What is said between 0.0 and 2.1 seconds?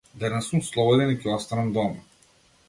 Денес сум слободен и ќе останам дома.